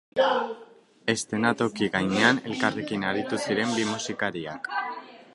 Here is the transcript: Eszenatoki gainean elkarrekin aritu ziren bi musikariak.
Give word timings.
Eszenatoki 1.13 1.89
gainean 1.95 2.41
elkarrekin 2.51 3.05
aritu 3.09 3.39
ziren 3.43 3.75
bi 3.77 3.85
musikariak. 3.91 4.71